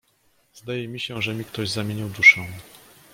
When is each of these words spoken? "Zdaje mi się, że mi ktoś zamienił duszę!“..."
"Zdaje 0.53 0.87
mi 0.87 0.99
się, 0.99 1.21
że 1.21 1.33
mi 1.35 1.45
ktoś 1.45 1.69
zamienił 1.69 2.09
duszę!“..." 2.09 2.41